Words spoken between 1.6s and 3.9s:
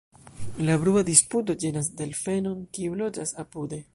ĝenas delfenon kiu loĝas apude.